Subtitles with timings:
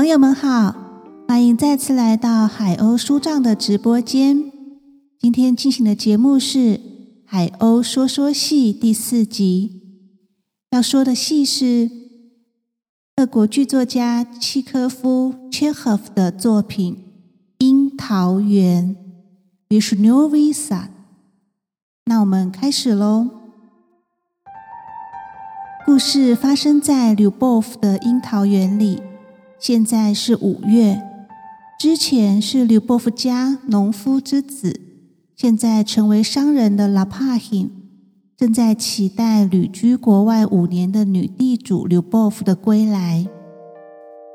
[0.00, 0.74] 朋友们好，
[1.28, 4.50] 欢迎再次来到海鸥书帐的直播间。
[5.18, 6.58] 今天进行的节目是
[7.26, 9.82] 《海鸥说说戏》第四集。
[10.70, 11.90] 要说的戏是
[13.16, 16.94] 俄国剧作家契科夫切赫夫的作品
[17.58, 18.96] 《樱桃园》
[19.78, 20.84] （Vishnovisa）。
[22.06, 23.28] 那我们开始喽。
[25.84, 29.02] 故事发生在柳波夫的樱桃园里。
[29.60, 31.02] 现在是五月，
[31.78, 34.80] 之前是柳波夫家农夫之子，
[35.36, 37.70] 现在成为商人的拉帕辛，
[38.38, 43.26] 正在期待旅居国外五年的女地主柳波夫的归来。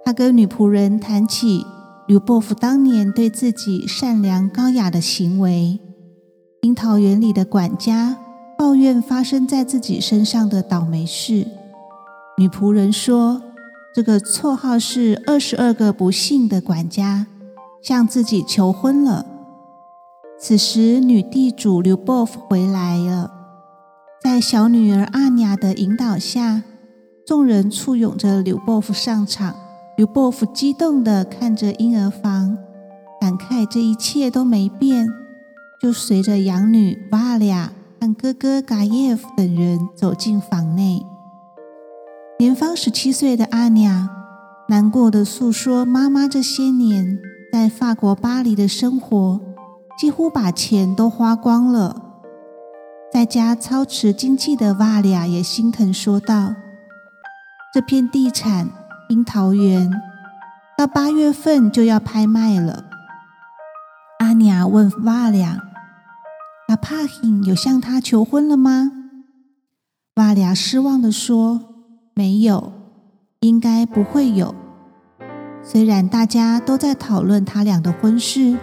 [0.05, 1.65] 他跟女仆人谈起
[2.07, 5.79] 柳波夫当年对自己善良高雅的行为，
[6.61, 8.15] 樱桃园里的管家
[8.55, 11.47] 抱怨发生在自己身上的倒霉事。
[12.37, 13.41] 女仆人说。
[13.95, 17.27] 这个绰号是二十二个不幸的管家
[17.81, 19.25] 向自己求婚了。
[20.37, 23.31] 此时，女地主刘波夫回来了，
[24.21, 26.63] 在小女儿阿尼亚的引导下，
[27.25, 29.55] 众人簇拥着刘波夫上场。
[29.95, 32.57] 刘波夫激动地看着婴儿房，
[33.21, 35.07] 感慨这一切都没变，
[35.81, 41.01] 就随着养女瓦利亚和哥哥嘎耶夫等人走进房内。
[42.37, 44.09] 年方十七岁的阿娘
[44.67, 47.17] 难过的诉说：“妈妈这些年
[47.53, 49.39] 在法国巴黎的生活，
[49.97, 51.95] 几乎把钱都花光了。
[53.09, 56.53] 在家操持经济的瓦利亚也心疼，说道
[57.73, 58.69] ：‘这片地产
[59.07, 59.89] 樱桃园
[60.77, 62.83] 到八月份就要拍卖了。’
[64.19, 65.61] 阿娘问瓦利亚
[66.67, 68.91] ：‘拉帕辛有向他求婚了吗？’
[70.15, 71.71] 瓦利亚失望的说。”
[72.17, 72.71] 没有，
[73.41, 74.55] 应该不会有。
[75.61, 78.57] 虽然大家都在讨论他俩的婚事，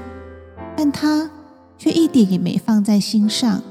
[0.75, 1.31] 但他
[1.77, 3.63] 却一点也没放在心上。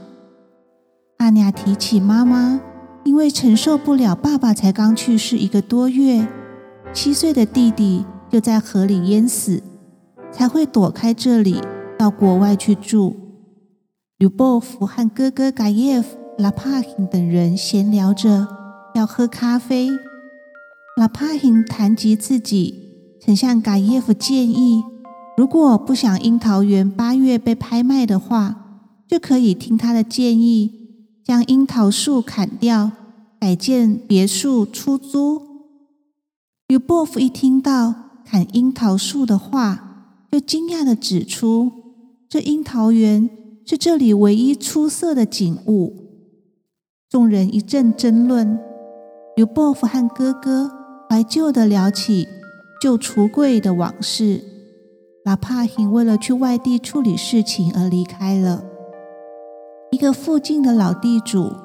[1.18, 2.62] 阿尼亚提起妈妈，
[3.04, 6.28] 因为承受不了爸爸才刚去世一个多月，
[6.94, 9.64] 七岁的弟弟就在河里淹死，
[10.32, 11.60] 才会躲开这里
[11.98, 13.16] 到国外去住。
[14.20, 18.61] 吕波夫和哥哥嘎耶夫、拉帕辛等人闲聊着。
[18.94, 19.90] 要喝咖啡。
[20.98, 24.84] 拉帕辛谈及自己曾向嘎耶夫建议，
[25.38, 30.72] 如果不想樱桃园八月被拍卖的话，就可以听他的建议，
[31.24, 32.92] 将樱桃树砍掉，
[33.40, 35.42] 改建别墅出租。
[36.68, 37.94] 吕波夫一听到
[38.26, 41.72] 砍樱桃树的话，就惊讶的指出，
[42.30, 43.30] 这樱桃园
[43.66, 45.94] 是这里唯一出色的景物。
[47.10, 48.60] 众人一阵争论。
[49.42, 50.70] 刘伯父和哥哥
[51.10, 52.28] 怀旧的聊起
[52.80, 54.40] 旧橱柜的往事。
[55.26, 58.64] 拉帕辛为了去外地处理事情而离开了。
[59.92, 61.56] 一个附近的老地主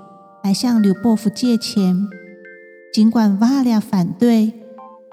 [0.43, 2.09] 来向刘伯父借钱，
[2.95, 4.55] 尽管瓦利亚反对，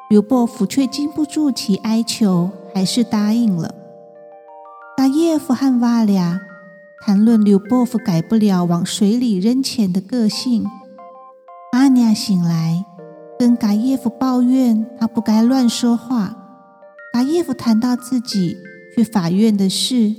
[0.10, 3.76] 刘伯父却经不住其哀求，还是答应了。
[4.96, 6.40] 达耶夫和瓦利亚
[7.06, 10.66] 谈论刘伯父改不了往水里扔钱的个性。
[11.74, 12.86] 阿尼亚醒来，
[13.40, 16.38] 跟嘎耶夫抱怨他不该乱说话。
[17.12, 18.56] 嘎耶夫谈到自己
[18.96, 20.14] 去法院的事，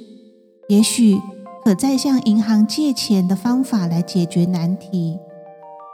[0.69, 1.17] 也许
[1.65, 5.21] 可再向银行借钱的方法来解决难题。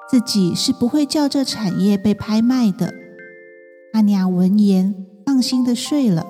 [0.08, 2.94] 自己是不会叫这产业被拍卖的。
[3.92, 6.24] 阿尼亚闻言，放心的睡了。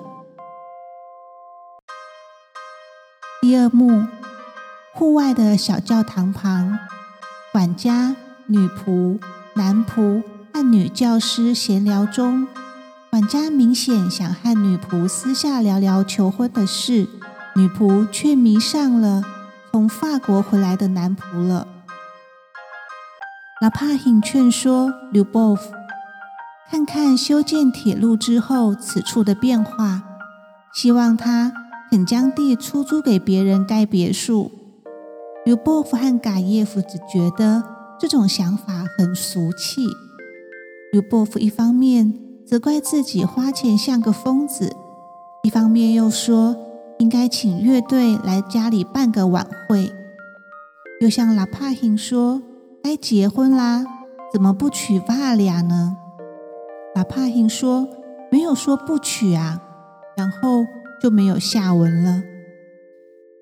[3.41, 4.09] 第二幕，
[4.93, 6.81] 户外的小教堂旁，
[7.53, 8.17] 管家。
[8.51, 9.17] 女仆、
[9.55, 12.49] 男仆和女教师闲聊中，
[13.09, 17.07] 管家明显想和女仆私下聊聊求婚的事，
[17.55, 19.23] 女仆却迷上了
[19.71, 21.69] 从法国回来的男仆了。
[23.61, 25.71] 拉帕辛劝说刘波夫
[26.69, 30.03] 看看修建铁路之后此处的变化，
[30.75, 31.53] 希望他
[31.89, 34.51] 肯将地出租给别人盖别墅。
[35.45, 37.80] 刘波夫和嘎耶夫只觉得。
[38.01, 39.83] 这种想法很俗气。
[40.91, 42.15] 刘伯父一方面
[42.47, 44.75] 责怪自己花钱像个疯子，
[45.43, 46.57] 一方面又说
[46.99, 49.93] 应该请乐队来家里办个晚会。
[51.03, 52.41] 又向拉帕辛说
[52.83, 53.85] 该结婚啦，
[54.33, 55.99] 怎么不娶瓦利亚呢？
[56.95, 57.87] 拉帕辛说
[58.33, 59.61] 没有说不娶啊，
[60.17, 60.65] 然后
[61.03, 62.23] 就没有下文了。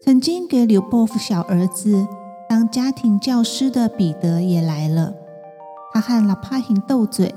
[0.03, 2.09] 曾经给柳伯父小儿子。
[2.49, 5.13] 当家庭教师的彼得也来了，
[5.93, 7.35] 他和拉帕辛斗嘴，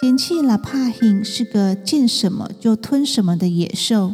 [0.00, 4.12] 嫌弃拉帕辛是个见什么就吞什么的野兽，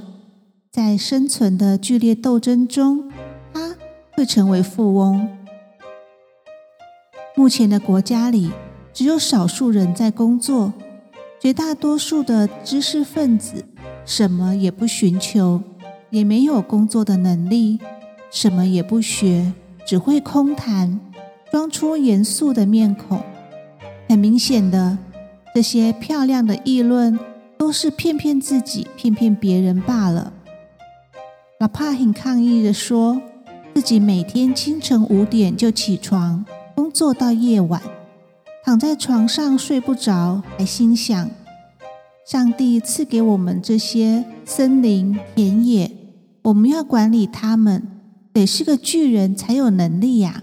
[0.72, 3.12] 在生存的剧烈斗争中，
[3.52, 3.76] 他
[4.12, 5.28] 会成为富翁。
[7.36, 8.50] 目前的国家里，
[8.94, 10.72] 只有少数人在工作，
[11.38, 13.66] 绝大多数的知识分子
[14.06, 15.60] 什么也不寻求，
[16.08, 17.78] 也没有工作的能力，
[18.30, 19.52] 什么也不学，
[19.86, 21.00] 只会空谈，
[21.50, 23.20] 装出严肃的面孔。
[24.08, 24.98] 很明显的。
[25.54, 27.16] 这些漂亮的议论
[27.56, 30.32] 都是骗骗自己、骗骗别人罢了。
[31.60, 33.22] 老帕很抗议的说，
[33.72, 36.44] 自己每天清晨五点就起床，
[36.74, 37.80] 工作到夜晚，
[38.64, 41.30] 躺在床上睡不着，还心想：
[42.26, 45.92] 上帝赐给我们这些森林、田野，
[46.42, 47.93] 我们要管理他们，
[48.34, 50.42] 得是个巨人才有能力呀。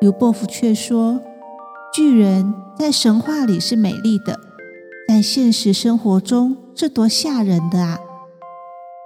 [0.00, 1.22] 刘伯父却说。
[1.92, 4.40] 巨人在神话里是美丽的，
[5.08, 8.00] 在现实生活中是多吓人的啊！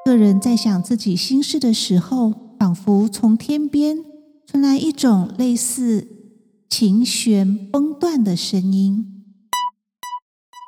[0.07, 3.99] 个人在想自己心事的时候，仿佛从天边
[4.47, 6.09] 传来一种类似
[6.71, 9.23] 琴弦崩断的声音。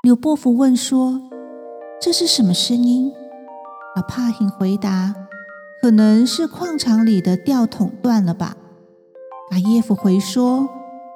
[0.02, 1.23] 刘伯父问说
[2.02, 3.11] ：“这是什么声音？”
[3.97, 5.14] 老帕辛回答
[5.81, 8.56] ：“可能是矿场里的吊桶断了吧。”
[9.53, 10.69] 阿耶夫回说。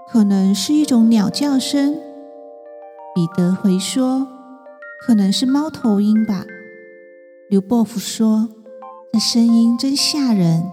[0.07, 1.95] 可能是一种鸟叫声，
[3.15, 4.29] 彼得回说
[5.05, 6.45] ：“可能是猫头鹰吧。”
[7.49, 8.51] 刘伯父说
[9.15, 10.71] ：“这声音真吓人，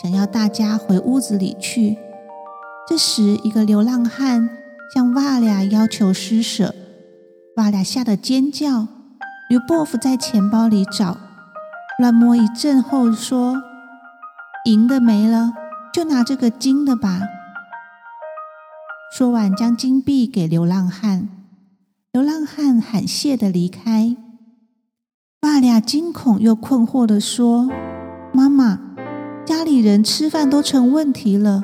[0.00, 1.96] 想要大家回屋子里去。”
[2.86, 4.50] 这时，一个流浪汉
[4.94, 6.74] 向瓦俩要求施舍，
[7.56, 8.86] 瓦俩吓得尖叫。
[9.48, 11.16] 刘伯父在钱包里找，
[12.00, 13.60] 乱摸一阵后说
[14.66, 15.52] ：“银的没了，
[15.92, 17.22] 就拿这个金的吧。”
[19.12, 21.28] 说完，将金币给流浪汉。
[22.12, 24.16] 流浪汉喊谢的离开。
[25.40, 27.68] 爸俩惊恐又困惑的说
[28.32, 28.78] ：“妈妈，
[29.44, 31.62] 家里人吃饭都成问题了，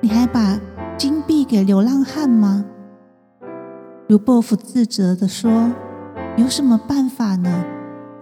[0.00, 0.58] 你还把
[0.96, 2.64] 金币给流浪汉吗？”
[4.08, 5.72] 卢伯夫自责的说
[6.36, 7.64] ：“有什么办法呢？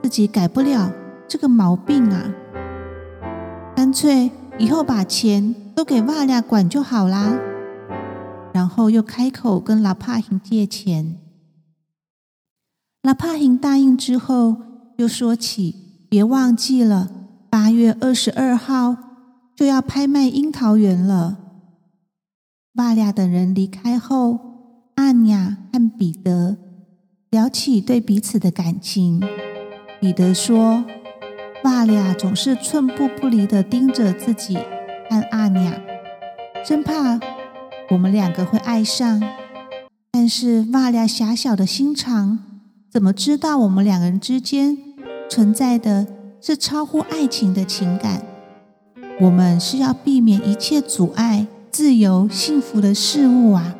[0.03, 0.93] 自己改不了
[1.29, 2.33] 这个毛病啊！
[3.75, 7.39] 干脆以后把钱都给瓦俩管就好啦。”
[8.55, 11.19] 然后又开口跟拉帕辛借钱，
[13.03, 14.57] 拉帕辛答应之后，
[14.97, 17.11] 又说起别忘记了，
[17.51, 18.97] 八月二十二号
[19.55, 21.37] 就要拍卖樱桃园了。
[22.77, 24.39] 瓦俩等人离开后，
[24.95, 26.57] 阿雅和彼得
[27.31, 29.23] 聊起对彼此的感情。
[30.01, 30.83] 彼得说
[31.67, 34.57] ：“瓦俩总是寸步不离的盯着自己
[35.11, 35.75] 和阿娘，
[36.65, 37.19] 生怕……”
[37.91, 39.21] 我们两个会爱上，
[40.13, 42.39] 但是瓦俩狭小的心肠
[42.89, 44.79] 怎么知道我们两个人之间
[45.29, 46.07] 存在的
[46.41, 48.23] 是超乎爱情的情感？
[49.21, 53.75] 我们是要避免一切阻碍自由幸福的事物啊！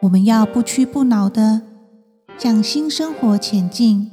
[0.00, 1.60] 我们要不屈不挠的
[2.38, 4.11] 向新生活前进。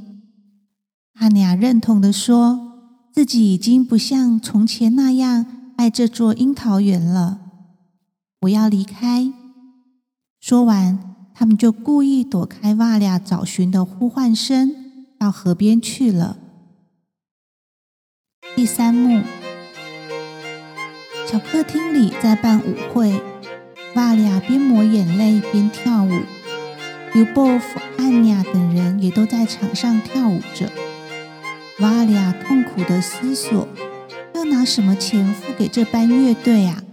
[1.19, 2.77] 阿尼亚认同的说，
[3.11, 7.41] 自己已经不像从前那样爱这座樱桃园了。
[8.41, 9.29] 我要离开。
[10.39, 10.97] 说完，
[11.33, 14.73] 他们就故意躲开瓦俩找寻的呼唤声，
[15.19, 16.37] 到河边去了。
[18.55, 19.21] 第三幕，
[21.29, 23.21] 小客厅里在办舞会，
[23.93, 26.21] 瓦俩边抹眼泪边跳舞，
[27.13, 30.71] 尤波夫、安雅等人也都在场上跳舞着。
[31.81, 33.65] 瓦利亚痛苦的思索：
[34.35, 36.83] 要拿什么钱付给这班乐队啊？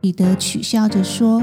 [0.00, 1.42] 彼得取笑着说：“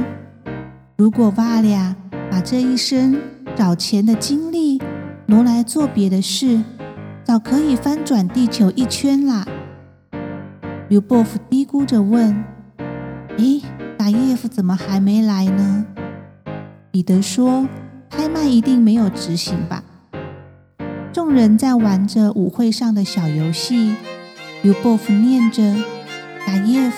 [0.97, 1.95] 如果瓦利亚
[2.31, 3.21] 把这一生
[3.55, 4.81] 找钱的精力
[5.27, 6.63] 挪来做别的事，
[7.23, 9.45] 早可以翻转地球一圈啦。”
[10.89, 12.43] 刘伯夫嘀咕着问
[13.37, 13.61] ：“咦，
[13.95, 15.85] 达耶夫怎么还没来呢？”
[16.89, 17.67] 彼得说
[18.09, 19.83] ：“拍卖一定没有执行吧？”
[21.15, 23.95] 众人在玩着舞会上的小游戏。
[24.61, 25.73] 刘伯夫念着
[26.45, 26.97] ：“达耶夫。”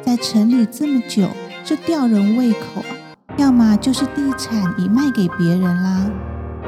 [0.00, 1.28] 在城里这么久，
[1.62, 2.96] 这吊人胃口啊！
[3.36, 6.10] 要么就是地产已卖给别人啦，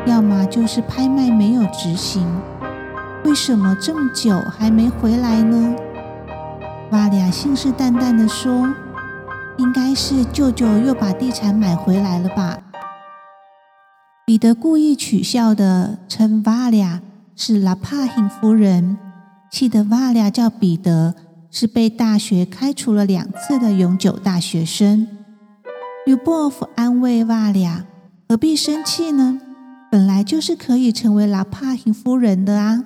[0.04, 2.26] 要么就是拍卖没有执行。
[3.24, 5.74] 为什么这么久还没回来呢？
[6.90, 8.68] 瓦俩信誓旦旦地说
[9.56, 12.58] ：“应该是舅舅又把地产买回来了吧？”
[14.24, 17.02] 彼得故意取笑的称瓦利亚
[17.34, 18.96] 是拉帕辛夫人，
[19.50, 21.14] 气得瓦利亚叫彼得。
[21.54, 25.06] 是被大学开除了两次的永久大学生。
[26.06, 27.84] 吕波夫安慰瓦利亚，
[28.26, 29.38] 何必生气呢？
[29.90, 32.82] 本来就是可以成为拉帕廷夫人的啊！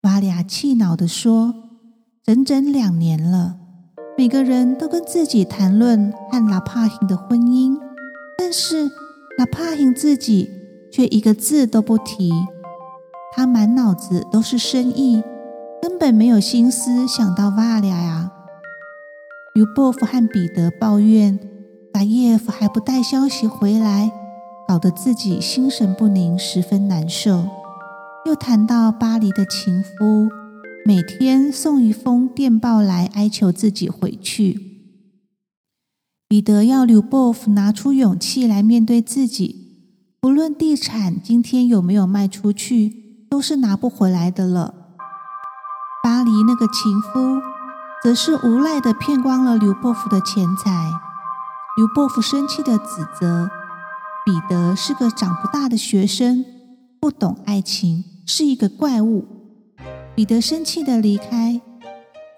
[0.00, 1.54] 瓦利亚气恼地说
[2.24, 3.56] ：“整整两年了，
[4.16, 7.76] 每个人都跟自己谈论和拉帕廷的婚姻，
[8.38, 8.90] 但是
[9.38, 10.50] 拉帕廷自己
[10.90, 12.32] 却一个字都不提。
[13.32, 15.22] 他满脑子都是生意，
[15.80, 18.32] 根本没有心思想到瓦利亚呀。”
[19.54, 21.38] 尤波夫和彼得抱怨，
[21.92, 24.12] 达耶夫还不带消息回来。
[24.66, 27.46] 搞得自己心神不宁，十分难受。
[28.26, 30.28] 又谈到巴黎的情夫，
[30.84, 34.67] 每天送一封电报来哀求自己回去。
[36.28, 39.78] 彼得要刘波夫拿出勇气来面对自己，
[40.20, 44.74] 不论地产今天有没有卖出去，都是拿不回来的了。
[46.04, 47.40] 巴黎那个情夫，
[48.02, 50.90] 则是无赖的骗光了刘波夫的钱财。
[51.78, 53.48] 刘波夫生气的指责。
[54.26, 56.44] 彼得是个长不大的学生，
[57.00, 59.24] 不懂爱情，是一个怪物。
[60.14, 61.62] 彼得生气的离开，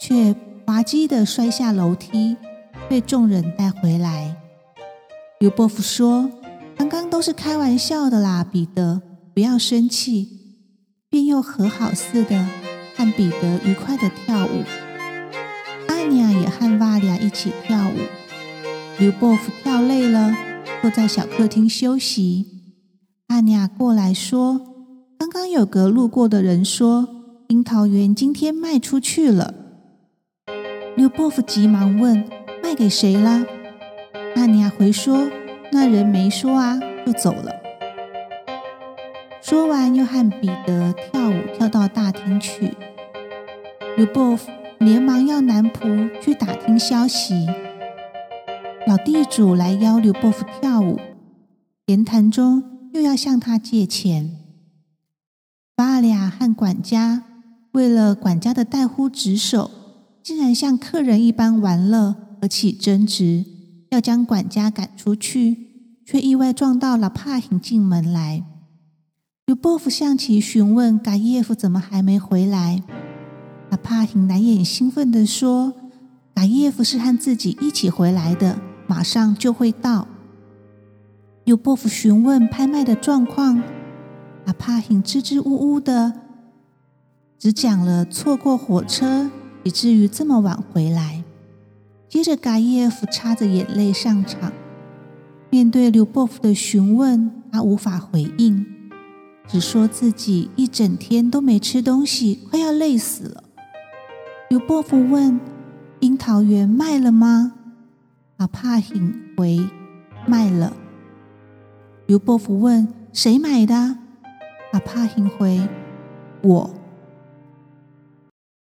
[0.00, 2.36] 却滑稽的摔下楼梯，
[2.90, 4.36] 被众人带回来。
[5.38, 6.28] 刘伯父说
[6.76, 9.00] ：“刚刚都是开玩笑的啦，彼得，
[9.32, 10.40] 不要生气。”
[11.08, 12.48] 便又和好似的
[12.96, 14.64] 和彼得愉快的跳舞。
[15.86, 17.92] 阿尼亚也和瓦利亚一起跳舞。
[18.98, 20.34] 刘伯父跳累了。
[20.82, 22.46] 坐在小客厅休息，
[23.26, 24.60] 阿尼亚过来说
[25.18, 27.06] ：“刚刚有个路过的人说，
[27.48, 29.54] 樱桃园今天卖出去了。”
[30.96, 32.24] 刘伯父急忙问
[32.70, 33.44] ：“卖给谁了？”
[34.36, 35.28] 阿尼亚回说
[35.72, 37.52] ：“那人没说啊，就走了。”
[39.42, 42.76] 说完，又和彼得跳舞跳到大厅去。
[43.96, 47.48] 刘伯父连忙要男仆去打听消息。
[48.86, 51.00] 老地主来邀刘伯父跳舞，
[51.86, 52.62] 言谈中
[52.92, 54.30] 又要向他借钱。
[55.74, 57.24] 巴利亚和管家
[57.72, 59.72] 为了管家的怠忽职守，
[60.22, 63.44] 竟然像客人一般玩乐而起争执，
[63.90, 65.56] 要将管家赶出去，
[66.04, 68.44] 却意外撞到了帕廷进门来。
[69.46, 72.82] 刘伯父向其询问嘎耶夫怎么还没回来，
[73.70, 75.72] 那帕廷难掩兴奋地说
[76.34, 80.08] ：“嘎耶夫是和自己一起回来的。”马上就会到。
[81.44, 83.62] 有伯父询问拍卖的状况，
[84.46, 86.12] 阿帕廷支支吾吾的，
[87.38, 89.30] 只讲了错过火车，
[89.62, 91.22] 以至于这么晚回来。
[92.10, 94.52] 接着，嘎耶夫擦着眼泪上场。
[95.48, 98.66] 面对刘伯父的询问，他无法回应，
[99.46, 103.44] 只说自己一整天都没吃东西，快要累死了。
[104.48, 105.38] 刘伯父问
[106.00, 107.52] ：“樱桃园卖了吗？”
[108.38, 109.60] 阿帕辛回
[110.26, 110.76] 卖了。
[112.06, 113.98] 刘伯父问：“谁买的？”
[114.74, 115.68] 阿帕辛回
[116.42, 116.74] ：“我。”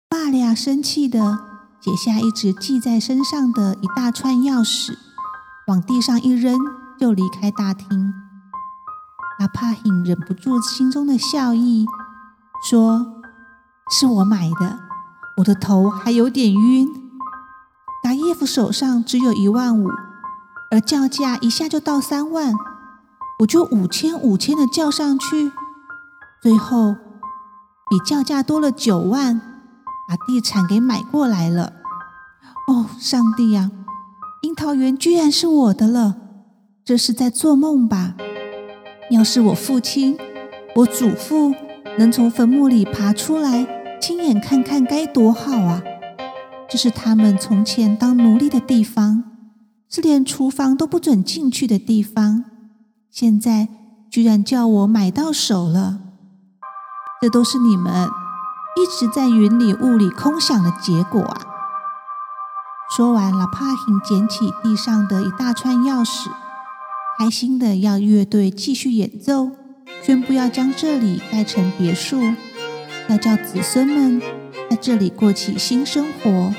[0.08, 1.40] 爸俩生气的
[1.84, 4.98] 解下一直系在身上的一大串钥匙，
[5.68, 6.58] 往地上一扔，
[6.98, 8.14] 就离开大厅。
[9.40, 11.86] 阿帕辛忍不住心中的笑意，
[12.70, 13.22] 说
[13.92, 14.80] ：“是我买的，
[15.40, 16.88] 我的头还有点晕。”
[18.02, 19.90] 达耶夫手上只有一万五，
[20.72, 22.54] 而叫价一下就到三万，
[23.40, 25.52] 我就五千五千的叫上去，
[26.42, 26.96] 最后
[27.90, 29.53] 比叫价多了九万，
[30.14, 31.74] 把地产给买过来了。
[32.68, 33.72] 哦，上帝呀，
[34.44, 36.18] 樱桃园居然是我的了！
[36.86, 38.14] 这是在做梦吧？
[39.10, 40.16] 要是我父亲、
[40.76, 41.56] 我祖父
[41.98, 43.66] 能从坟墓里爬出来，
[44.00, 45.82] 亲眼看看该多好啊！
[46.70, 49.24] 这是他们从前当奴隶的地方，
[49.90, 52.46] 是连厨房都不准进去的地方。
[53.10, 53.68] 现在
[54.12, 56.02] 居然叫我买到手了，
[57.20, 58.08] 这都是你们
[58.76, 61.42] 一直在云里雾里空想的结果啊！
[62.96, 66.30] 说完，拉帕辛捡起地上的一大串钥匙，
[67.20, 69.52] 开心的要乐队继续演奏，
[70.02, 72.34] 宣布要将这里盖成别墅，
[73.08, 74.22] 要叫子孙们。
[74.70, 76.52] 在这里过起新生活，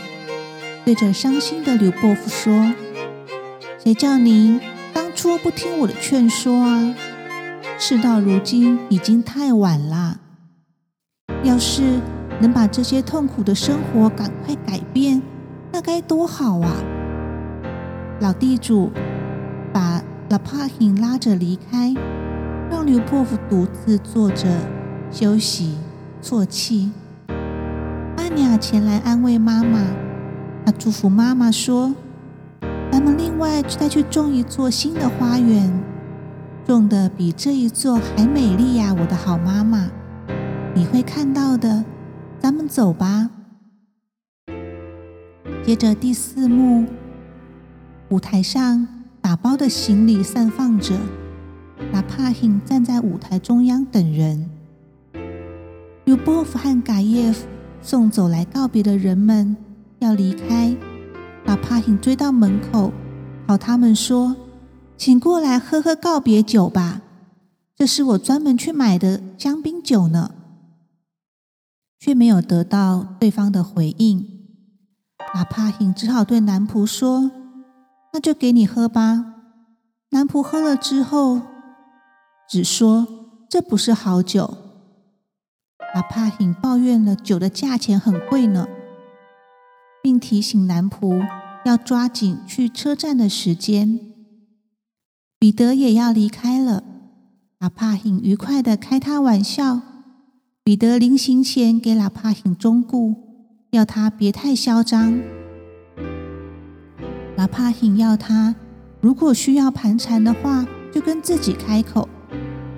[0.84, 2.72] 对着伤心的刘伯父说
[3.82, 4.60] ：“谁叫您
[4.92, 6.94] 当初不听我的劝说啊？
[7.76, 10.20] 事到如今已经太晚了。
[11.44, 12.00] 要是
[12.40, 15.22] 能把这些痛苦的生活赶快改变，
[15.70, 16.72] 那该多好啊！”
[18.20, 18.90] 老地主
[19.72, 21.94] 把拉帕辛拉着离开，
[22.70, 24.46] 让刘伯父独自坐着
[25.10, 25.76] 休息
[26.22, 26.90] 啜泣。
[28.16, 29.84] 安雅前来安慰妈妈，
[30.64, 31.94] 她祝福妈妈说
[32.90, 35.70] ：“咱们另外再去种一座新的花园。
[36.66, 39.90] 种的比这一座还美丽呀，我的好妈妈，
[40.74, 41.84] 你会看到的。
[42.40, 43.30] 咱们走吧。
[45.64, 46.84] 接着第四幕，
[48.10, 48.86] 舞台上
[49.22, 50.94] 打包的行李散放着，
[51.90, 54.50] 拉帕辛站在舞台中央等人。
[56.04, 57.46] 尤波夫和嘎耶夫
[57.80, 59.56] 送走来告别的人们
[60.00, 60.76] 要离开，
[61.46, 62.92] 拉帕辛追到门口，
[63.48, 64.36] 朝他们说
[64.98, 67.00] ：“请过来喝喝告别酒吧，
[67.74, 70.32] 这是我专门去买的香槟酒呢。”
[72.04, 74.28] 却没有得到对方的回应。
[75.32, 77.30] 拉帕辛只好对男仆说
[78.12, 79.24] ：“那就给你喝吧。”
[80.12, 81.40] 男仆喝了之后，
[82.46, 83.08] 只说
[83.48, 84.54] ：“这不是好酒。”
[85.94, 88.68] 拉帕辛抱怨了酒的价钱很贵呢，
[90.02, 91.26] 并提醒男仆
[91.64, 93.98] 要抓紧去车站的时间。
[95.38, 96.84] 彼得也要离开了，
[97.58, 99.80] 拉帕辛愉快的开他玩笑。
[100.66, 103.14] 彼得临行前给拉帕辛忠告。
[103.72, 105.20] 要他别太嚣张。
[107.36, 108.54] 拉帕辛要他，
[109.02, 112.08] 如果需要盘缠的话，就跟自己开口，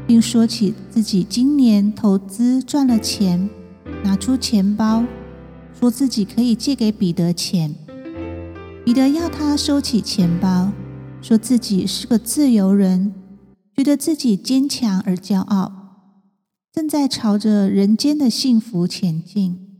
[0.04, 3.48] 并说起自己今年投资赚了钱，
[4.02, 5.04] 拿出钱包，
[5.78, 7.72] 说自己可以借给彼得钱。
[8.84, 10.72] 彼得要他收起钱包，
[11.22, 13.14] 说自己是个自由人，
[13.76, 15.85] 觉得自己坚强而骄傲，
[16.76, 19.78] 正在朝着人间的幸福前进。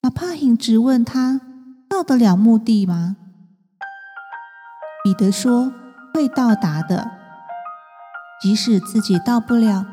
[0.00, 1.40] 拉帕辛直问他
[1.90, 3.16] ：“到得了目的吗？”
[5.02, 5.72] 彼得说
[6.14, 7.10] ：“会到达的，
[8.40, 9.84] 即使自己到不了，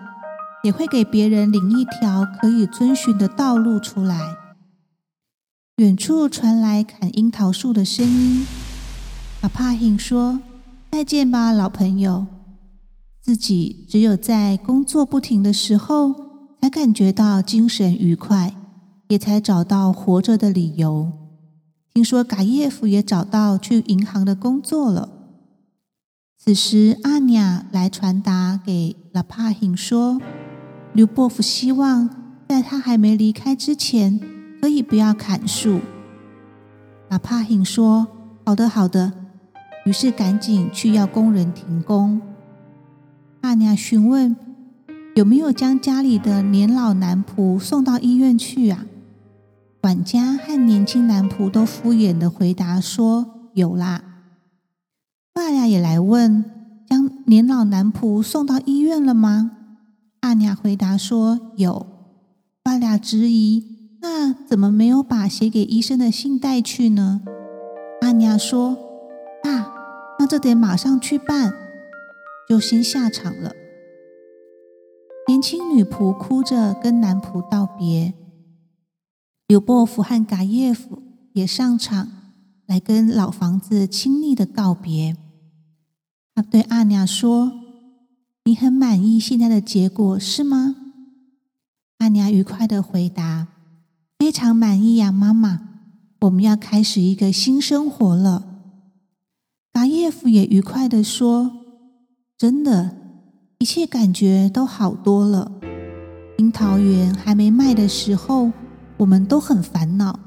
[0.63, 4.35] 也会给别人领一条可以遵循的道路出来。”
[5.77, 8.45] 远处传来砍樱桃树的声音。
[9.41, 10.39] 拉帕辛说
[10.91, 12.27] ：“再见吧，老朋友。”
[13.25, 16.13] 自己只有在工作不停的时候，
[16.61, 18.53] 才感觉到精神愉快。
[19.07, 21.11] 也才找到活着的理由。
[21.93, 25.09] 听说嘎耶夫也找到去银行的工作了。
[26.37, 30.19] 此时，阿尼亚来传达给拉帕辛说，
[30.93, 32.09] 刘波夫希望
[32.47, 34.19] 在他还没离开之前，
[34.61, 35.79] 可以不要砍树。
[37.09, 38.07] 拉帕辛说
[38.45, 39.13] ：“好的，好的。”
[39.85, 42.19] 于是赶紧去要工人停工。
[43.45, 44.35] 阿尼亚询问
[45.13, 48.87] 有没有将家里的年老男仆送到医院去啊？
[49.79, 54.03] 管家和年轻男仆都敷衍的回答说：“有啦。”
[55.31, 56.43] 巴亚也来问
[56.89, 59.51] ：“将年老男仆送到医院了吗？”
[60.21, 61.85] 阿娘回答说：“有。”
[62.63, 63.63] 巴亚质疑
[64.01, 67.21] ：“那怎么没有把写给医生的信带去呢？”
[68.01, 68.75] 阿娘说
[69.45, 69.67] ：“啊，
[70.17, 71.53] 那这得马上去办。”
[72.47, 73.51] 就先下场了。
[75.27, 78.13] 年轻女仆哭着跟男仆道别。
[79.47, 81.01] 柳波夫和嘎耶夫
[81.33, 82.09] 也上场
[82.65, 85.15] 来跟老房子亲昵的告别。
[86.33, 87.51] 他对阿娘说
[88.45, 90.75] ：“你很满意现在的结果是吗？”
[91.99, 93.47] 阿娘愉快的回答
[94.19, 95.69] ：“非常满意呀，妈妈。
[96.21, 98.45] 我们要开始一个新生活了。”
[99.71, 101.64] 嘎耶夫也愉快的说
[102.37, 102.95] ：“真的，
[103.59, 105.51] 一切感觉都好多了。
[106.37, 108.51] 樱桃园还没卖的时候。”
[108.97, 110.17] 我们都很烦恼，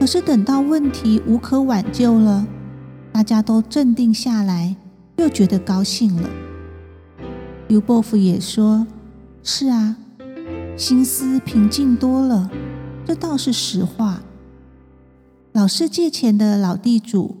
[0.00, 2.44] 可是等到问题无可挽救了，
[3.12, 4.74] 大家都镇定下来，
[5.18, 6.28] 又觉得高兴了。
[7.68, 8.84] 刘伯父也说
[9.44, 9.96] ：“是啊，
[10.76, 12.50] 心思平静多了，
[13.04, 14.20] 这倒是实话。”
[15.54, 17.36] 老是借钱的老地主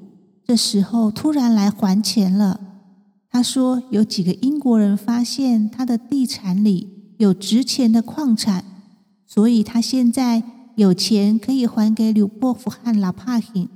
[0.46, 2.60] 这时候突然来还钱了。
[3.36, 8.64] 他说：“有几个英国人发现他的地产里有值钱的矿产。”
[9.28, 10.42] 所以他现在
[10.76, 13.68] 有钱可以还给柳波夫和拉帕辛，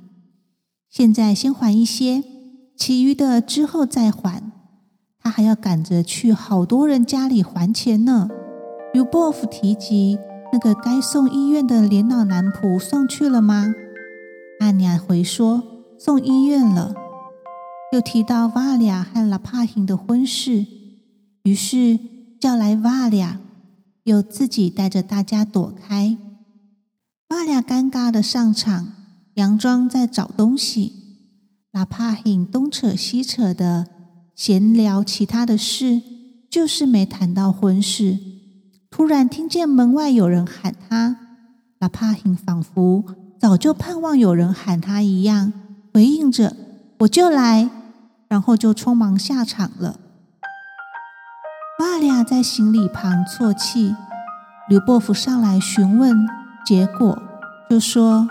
[0.89, 2.25] 现在先还一些，
[2.75, 4.51] 其余的之后再还。
[5.23, 8.31] 他还要赶着去好多人家里还钱呢。
[8.95, 10.19] 柳波夫提及
[10.55, 13.75] 那个该送医院的年老男仆送去了吗？
[14.61, 15.63] 阿尼亚回说
[15.99, 16.95] 送医院了。
[17.93, 20.67] 又提到瓦利亚和拉帕辛的婚事，
[21.43, 21.99] 于是
[22.41, 23.41] 叫来瓦利亚。
[24.05, 26.17] 又自己带着大家躲开，
[27.29, 28.95] 巴俩尴尬的上场，
[29.37, 30.93] 佯装在找东西。
[31.73, 33.87] 哪怕很东扯西扯的
[34.35, 36.01] 闲聊其他的事，
[36.51, 38.19] 就是没谈到婚事。
[38.91, 41.17] 突然听见门外有人喊他，
[41.81, 43.05] 哪怕很仿佛
[43.39, 45.53] 早就盼望有人喊他一样，
[45.93, 46.57] 回应着
[47.01, 47.71] ：“我就来。”
[48.31, 50.01] 然后就匆忙下场了。
[51.81, 53.95] 瓦俩在行李旁啜泣。
[54.69, 56.17] 刘伯父上来询问
[56.65, 57.21] 结果，
[57.69, 58.29] 就说：“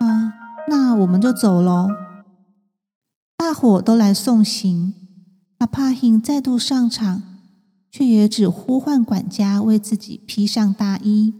[0.00, 0.32] 啊，
[0.68, 1.88] 那我们就走喽。”
[3.36, 4.94] 大伙都来送行。
[5.58, 7.22] 阿帕辛再度上场，
[7.90, 11.34] 却也只呼唤管家为自己披上大衣。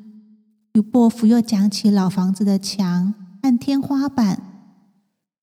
[0.72, 4.42] 刘伯父又讲起老房子的墙和天花板，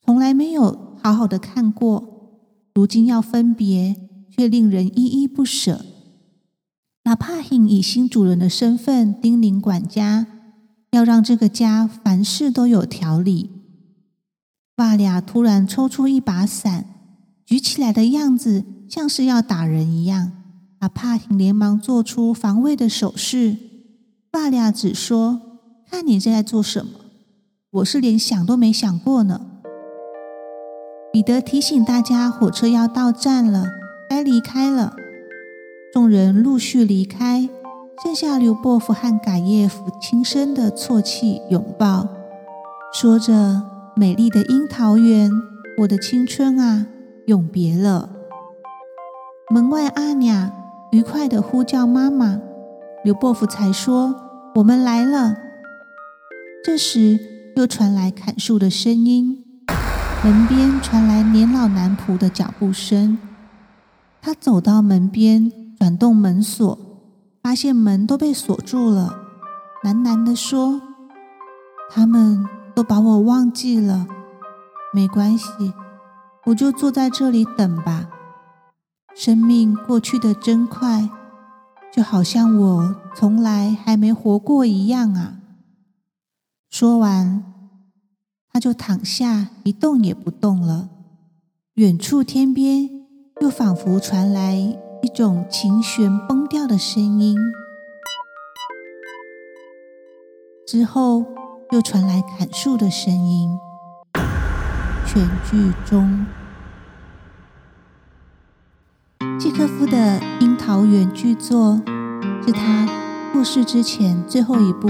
[0.06, 2.11] 从来没有好好的看过，
[2.74, 3.96] 如今要分别，
[4.30, 5.86] 却令人依依不舍。
[7.04, 10.28] 哪怕以新主人的身份叮咛管家，
[10.92, 13.50] 要让这个家凡事都有条理。
[14.78, 16.86] 瓦俩突然抽出一把伞，
[17.46, 20.32] 举起来的样子像是要打人一样。
[20.80, 23.58] 哪怕连忙做出防卫的手势。
[24.32, 25.42] 瓦俩只说
[25.90, 26.92] ：“看你正在做什么，
[27.70, 29.48] 我是连想都没想过呢。”
[31.12, 33.66] 彼得提醒大家，火车要到站了，
[34.10, 34.94] 该离开了。
[35.94, 37.50] 众人陆续离开，
[38.02, 42.08] 剩下刘伯夫和改叶夫轻声的啜泣、拥抱，
[42.94, 45.30] 说着：“美丽的樱桃园，
[45.80, 46.88] 我的青春啊，
[47.26, 48.12] 永别了。”
[49.54, 50.50] 门外阿娘
[50.94, 52.40] 愉快的呼叫妈妈，
[53.04, 54.16] 刘伯夫才说
[54.56, 55.36] ：“我们来了。”
[56.64, 57.20] 这时
[57.58, 59.41] 又传来砍树的声音，
[60.24, 63.18] 门边传来年老男仆的脚步声。
[64.22, 65.52] 他走到门边。
[65.82, 66.78] 转动门锁，
[67.42, 69.18] 发现门都被锁住了，
[69.84, 70.80] 喃喃地说
[71.90, 74.06] ：“他们都把我忘记了。
[74.94, 75.74] 没关系，
[76.46, 78.12] 我就坐在这里等吧。
[79.16, 81.10] 生命过去的真快，
[81.92, 85.38] 就好像我从来还没活过一样啊。”
[86.70, 87.44] 说完，
[88.54, 90.90] 他就躺下，一动也不动了。
[91.76, 92.90] 远处天边
[93.40, 94.78] 又仿佛传来。
[95.04, 97.36] 一种琴弦崩掉的声音，
[100.68, 101.26] 之后
[101.72, 103.58] 又传来砍树的声音。
[105.08, 106.28] 全剧终。
[109.40, 111.82] 契诃夫的《樱桃园》剧作
[112.46, 112.88] 是他
[113.34, 114.88] 过世之前最后一部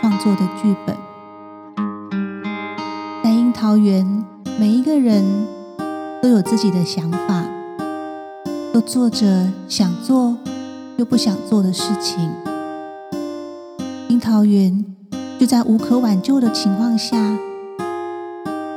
[0.00, 0.96] 创作的剧本。
[3.60, 4.24] 桃园，
[4.60, 5.24] 每一个人
[6.22, 7.44] 都有自己的想法。
[8.72, 10.36] 都做着想做
[10.96, 12.30] 又不想做的事情，
[14.08, 14.84] 樱桃园
[15.40, 17.36] 就在无可挽救的情况下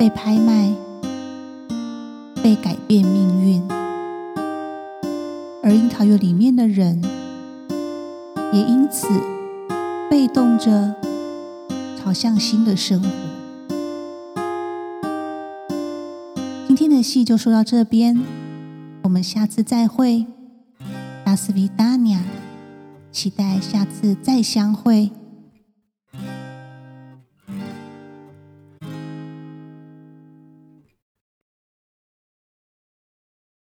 [0.00, 0.74] 被拍卖、
[2.42, 3.62] 被改变命运，
[5.62, 7.00] 而樱桃园里面的人
[8.52, 9.06] 也因此
[10.10, 10.96] 被动着
[12.02, 13.08] 朝向新的生活。
[17.02, 18.18] 戏就说到这边。
[19.02, 20.24] 我们下次再会，
[21.26, 22.22] 拉斯维达尼亚，
[23.10, 25.10] 期待下次再相会。